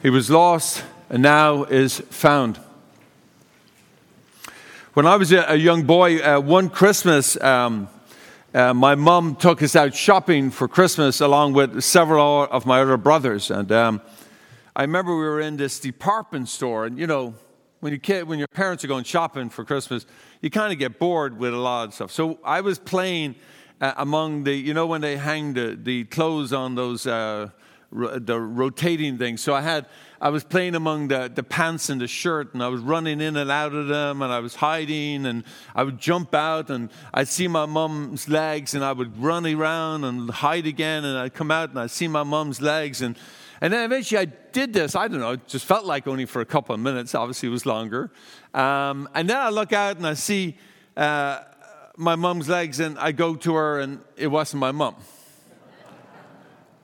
[0.00, 2.60] He was lost and now is found.
[4.94, 7.88] When I was a, young boy, uh, one Christmas, um,
[8.54, 12.96] uh, my mom took us out shopping for Christmas along with several of my other
[12.96, 13.50] brothers.
[13.50, 14.00] And um,
[14.76, 17.34] I remember we were in this department store, and you know,
[17.80, 20.06] when, you kid, when your parents are going shopping for Christmas,
[20.40, 22.12] you kind of get bored with a lot of stuff.
[22.12, 23.34] So I was playing
[23.80, 27.50] uh, among the, you know, when they hang the, the clothes on those, uh,
[27.90, 29.36] the rotating thing.
[29.36, 29.86] So I had,
[30.20, 33.36] I was playing among the, the pants and the shirt, and I was running in
[33.36, 35.44] and out of them, and I was hiding, and
[35.74, 40.04] I would jump out, and I'd see my mom's legs, and I would run around
[40.04, 43.16] and hide again, and I'd come out, and I'd see my mom's legs, and
[43.60, 46.40] and then eventually I did this, I don't know, it just felt like only for
[46.40, 48.10] a couple of minutes, obviously it was longer.
[48.54, 50.56] Um, and then I look out and I see
[50.96, 51.40] uh,
[51.96, 54.94] my mum's legs and I go to her and it wasn't my mum.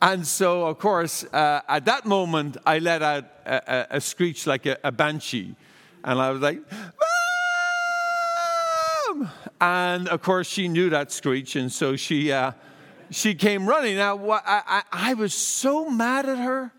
[0.00, 4.46] And so, of course, uh, at that moment, I let out a, a, a screech
[4.46, 5.56] like a, a, banshee.
[6.04, 6.60] And I was like,
[9.16, 9.28] Mom!
[9.60, 11.56] And of course, she knew that screech.
[11.56, 12.52] And so she, uh,
[13.10, 13.96] she came running.
[13.96, 16.72] Now, I, I, I was so mad at her.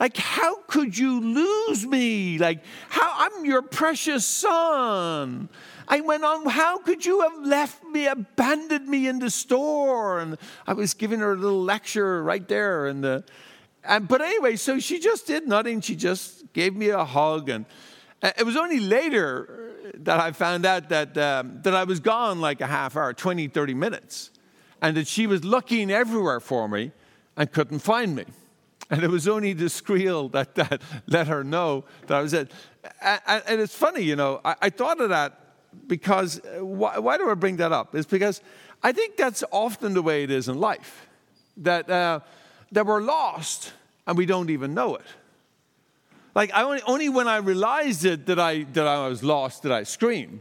[0.00, 2.38] Like, how could you lose me?
[2.38, 5.50] Like, how I'm your precious son.
[5.86, 10.20] I went on, how could you have left me, abandoned me in the store?
[10.20, 12.86] And I was giving her a little lecture right there.
[12.86, 13.24] And, the,
[13.84, 15.82] and but anyway, so she just did nothing.
[15.82, 17.50] She just gave me a hug.
[17.50, 17.66] And
[18.22, 22.62] it was only later that I found out that, um, that I was gone like
[22.62, 24.30] a half hour, 20, 30 minutes
[24.80, 26.92] and that she was looking everywhere for me
[27.36, 28.24] and couldn't find me.
[28.90, 32.50] And it was only the squeal that, that let her know that I was it.
[33.00, 35.38] And, and it's funny, you know, I, I, thought of that
[35.86, 37.94] because uh, why, why, do I bring that up?
[37.94, 38.40] It's because
[38.82, 41.08] I think that's often the way it is in life
[41.58, 42.20] that, uh,
[42.72, 43.72] that we're lost
[44.06, 45.06] and we don't even know it.
[46.34, 49.72] Like, I only, only when I realized it that I, that I was lost did
[49.72, 50.40] I scream.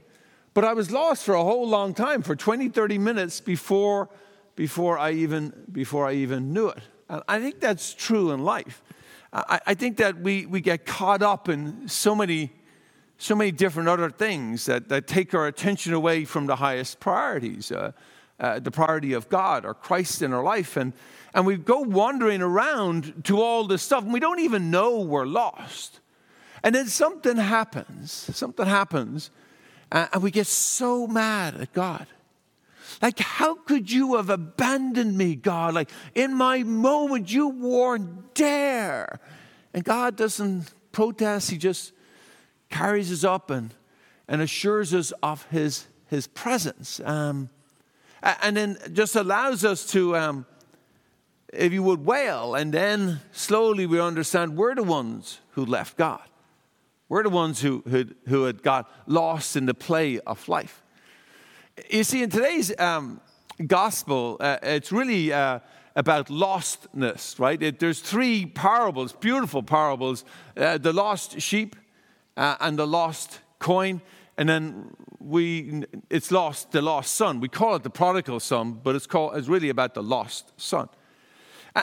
[0.53, 4.09] But I was lost for a whole long time, for 20, 30 minutes before
[4.59, 6.83] before I even, before I even knew it.
[7.09, 8.81] And I think that's true in life.
[9.33, 12.51] I, I think that we, we get caught up in so many,
[13.17, 17.71] so many different other things that, that take our attention away from the highest priorities,
[17.71, 17.91] uh,
[18.39, 20.77] uh, the priority of God or Christ in our life.
[20.77, 20.93] And,
[21.33, 25.25] and we go wandering around to all this stuff, and we don't even know we're
[25.25, 25.99] lost.
[26.63, 29.31] And then something happens, something happens,
[29.91, 32.05] uh, and we get so mad at God.
[33.01, 35.73] Like, how could you have abandoned me, God?
[35.73, 39.19] Like, in my moment, you weren't there.
[39.73, 41.93] And God doesn't protest, He just
[42.69, 43.73] carries us up and,
[44.27, 46.99] and assures us of His, his presence.
[47.03, 47.49] Um,
[48.21, 50.45] and then just allows us to, um,
[51.53, 52.55] if you would, wail.
[52.55, 56.21] And then slowly we understand we're the ones who left God.
[57.07, 60.83] We're the ones who, who, who had got lost in the play of life.
[61.87, 63.21] You see, in today's um,
[63.65, 65.59] gospel, uh, it's really uh,
[65.95, 67.61] about lostness, right?
[67.61, 70.25] It, there's three parables, beautiful parables
[70.57, 71.75] uh, the lost sheep
[72.37, 74.01] uh, and the lost coin.
[74.37, 77.39] And then we, it's lost, the lost son.
[77.39, 80.89] We call it the prodigal son, but it's, called, it's really about the lost son.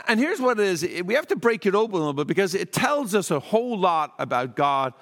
[0.09, 2.55] And here's what it is we have to break it open a little bit because
[2.55, 4.95] it tells us a whole lot about God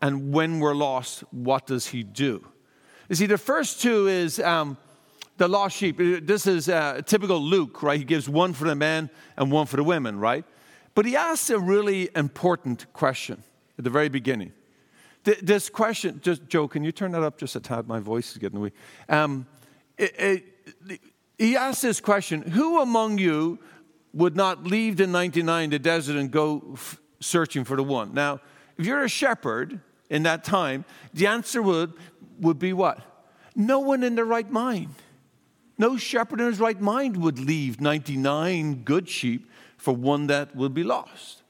[0.00, 2.46] and when we're lost, what does He do?
[3.08, 4.76] You see, the first two is um,
[5.38, 5.96] the lost sheep.
[5.96, 7.98] This is uh, typical Luke, right?
[7.98, 10.44] He gives one for the men and one for the women, right?
[10.94, 13.42] But he asks a really important question
[13.78, 14.52] at the very beginning.
[15.24, 17.88] This question, just Joe, can you turn that up just a tad?
[17.88, 18.74] My voice is getting weak.
[19.08, 19.46] Um,
[19.96, 20.14] it,
[20.88, 21.00] it,
[21.38, 23.58] he asks this question Who among you
[24.12, 28.12] would not leave the 99 the desert and go f- searching for the one?
[28.12, 28.40] Now,
[28.76, 29.80] if you're a shepherd
[30.10, 31.92] in that time, the answer would
[32.40, 33.00] would be what?
[33.54, 34.94] No one in their right mind.
[35.78, 40.74] No shepherd in his right mind would leave 99 good sheep for one that would
[40.74, 41.42] be lost.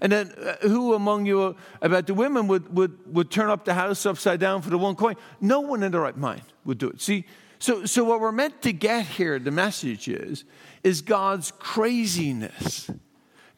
[0.00, 3.74] And then uh, who among you about the women would, would, would turn up the
[3.74, 5.16] house upside down for the one coin?
[5.40, 7.00] No one in their right mind would do it.
[7.00, 7.24] See,
[7.58, 10.44] so, so what we're meant to get here, the message is,
[10.84, 12.90] is God's craziness.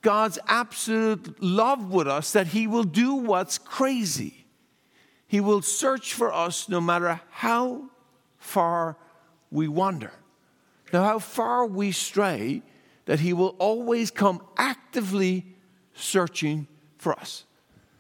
[0.03, 4.40] God's absolute love with us that he will do what's crazy.
[5.31, 7.85] He will search for us no matter how
[8.37, 8.97] far
[9.53, 10.11] we wander,
[10.93, 12.63] no how far we stray,
[13.05, 15.47] that He will always come actively
[15.95, 16.67] searching
[16.99, 17.45] for us.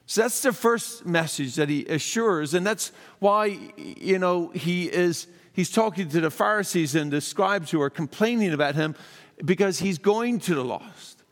[0.07, 2.91] So that's the first message that he assures, and that's
[3.21, 7.91] why, you know, he is he's talking to the Pharisees and the scribes who are
[7.91, 8.97] complaining about him
[9.45, 11.23] because he's going to the lost.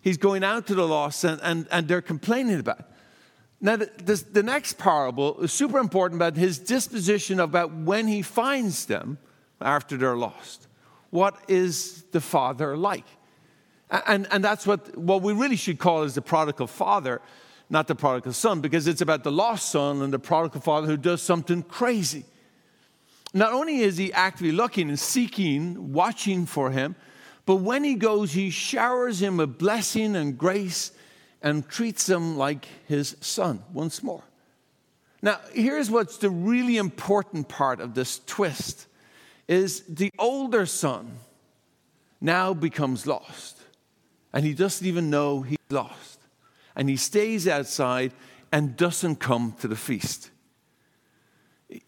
[0.00, 2.86] He's going out to the lost and, and, and they're complaining about it.
[3.64, 8.86] Now, the, the next parable is super important about his disposition about when he finds
[8.86, 9.18] them
[9.60, 10.66] after they're lost.
[11.10, 13.06] What is the father like?
[13.88, 17.20] And, and that's what, what we really should call is the prodigal father,
[17.70, 20.96] not the prodigal son, because it's about the lost son and the prodigal father who
[20.96, 22.24] does something crazy.
[23.32, 26.96] Not only is he actively looking and seeking, watching for him,
[27.46, 30.90] but when he goes, he showers him with blessing and grace
[31.42, 34.22] and treats him like his son once more.
[35.22, 38.86] Now, here's what's the really important part of this twist
[39.48, 41.12] is the older son
[42.20, 43.60] now becomes lost.
[44.32, 46.20] And he doesn't even know he's lost.
[46.74, 48.12] And he stays outside
[48.50, 50.30] and doesn't come to the feast.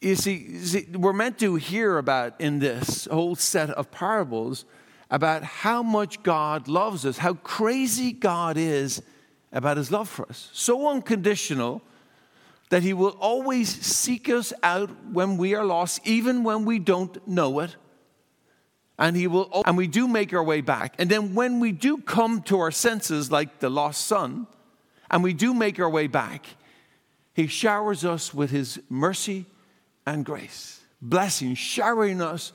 [0.00, 4.64] You see, you see, we're meant to hear about in this whole set of parables
[5.10, 9.02] about how much God loves us, how crazy God is
[9.54, 10.50] about his love for us.
[10.52, 11.80] So unconditional
[12.70, 17.26] that he will always seek us out when we are lost, even when we don't
[17.26, 17.76] know it.
[18.98, 20.94] And he will and we do make our way back.
[20.98, 24.46] And then when we do come to our senses like the lost son,
[25.10, 26.46] and we do make our way back,
[27.32, 29.46] he showers us with his mercy
[30.06, 32.52] and grace, blessing, showering us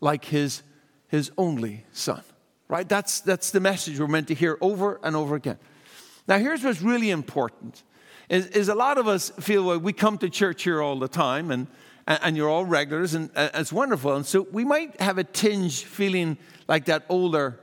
[0.00, 0.62] like his,
[1.08, 2.22] his only son.
[2.68, 2.88] Right?
[2.88, 5.58] That's, that's the message we're meant to hear over and over again.
[6.28, 7.82] Now, here's what's really important
[8.28, 11.08] is, is a lot of us feel well, we come to church here all the
[11.08, 11.68] time and,
[12.06, 14.14] and you're all regulars and, and it's wonderful.
[14.14, 16.36] And so we might have a tinge feeling
[16.68, 17.60] like that older,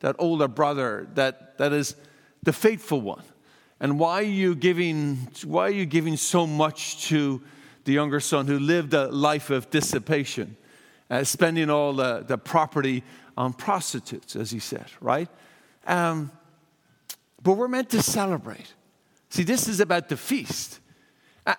[0.00, 1.96] that older brother that, that is
[2.42, 3.22] the faithful one.
[3.80, 7.42] And why are you giving, why are you giving so much to
[7.84, 10.56] the younger son who lived a life of dissipation,
[11.10, 13.04] uh, spending all the, the property
[13.36, 15.28] on prostitutes, as he said, right?
[15.86, 16.32] Um,
[17.42, 18.74] but we're meant to celebrate.
[19.28, 20.80] See, this is about the feast.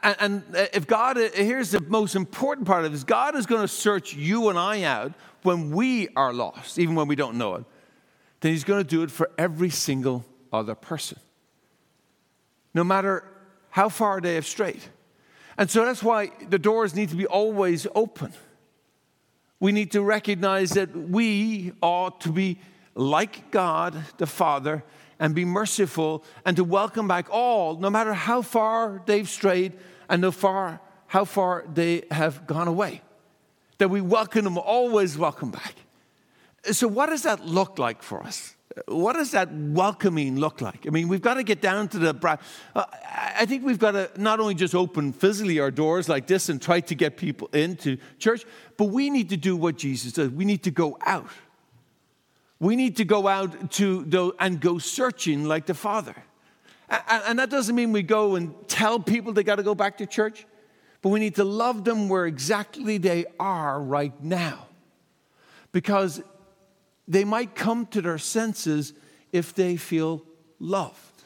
[0.04, 3.62] And uh, if God, uh, here's the most important part of this God is going
[3.62, 5.14] to search you and I out
[5.44, 7.66] when we are lost, even when we don't know it.
[8.42, 11.20] Then He's going to do it for every single other person,
[12.74, 13.24] no matter
[13.70, 14.82] how far they have strayed.
[15.58, 18.34] And so that's why the doors need to be always open.
[19.60, 22.60] We need to recognize that we ought to be
[22.94, 24.84] like God the Father
[25.20, 29.74] and be merciful and to welcome back all, no matter how far they've strayed
[30.10, 33.02] and no far, how far they have gone away.
[33.78, 35.76] That we welcome them, always welcome back.
[36.72, 38.56] So, what does that look like for us?
[38.88, 40.86] What does that welcoming look like?
[40.86, 42.14] I mean, we've got to get down to the.
[42.14, 42.38] Bra-
[42.76, 42.86] uh,
[43.38, 46.62] I think we've got to not only just open physically our doors like this and
[46.62, 48.46] try to get people into church,
[48.78, 50.30] but we need to do what Jesus does.
[50.30, 51.28] We need to go out
[52.60, 56.16] we need to go out to the, and go searching like the Father.
[56.90, 59.98] And, and that doesn't mean we go and tell people they got to go back
[59.98, 60.46] to church,
[61.02, 64.68] but we need to love them where exactly they are right now.
[65.72, 66.22] Because
[67.08, 68.94] they might come to their senses
[69.32, 70.24] if they feel
[70.60, 71.24] loved.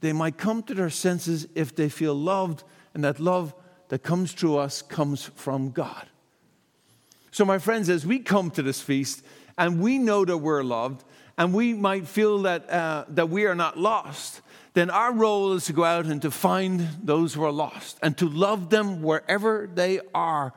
[0.00, 2.62] They might come to their senses if they feel loved,
[2.92, 3.54] and that love
[3.88, 6.06] that comes through us comes from God.
[7.34, 9.24] So, my friends, as we come to this feast
[9.58, 11.02] and we know that we're loved,
[11.36, 14.40] and we might feel that, uh, that we are not lost,
[14.74, 18.16] then our role is to go out and to find those who are lost and
[18.18, 20.52] to love them wherever they are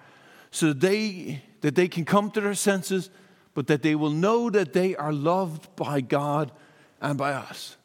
[0.52, 3.10] so that they, that they can come to their senses,
[3.56, 6.52] but that they will know that they are loved by God
[7.02, 7.76] and by us.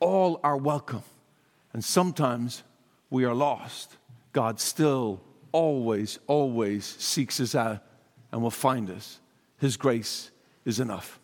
[0.00, 1.04] All are welcome.
[1.72, 2.64] And sometimes
[3.10, 3.96] we are lost.
[4.32, 5.20] God still
[5.52, 7.80] always, always seeks us out
[8.34, 9.20] and will find us.
[9.58, 10.32] His grace
[10.64, 11.20] is enough.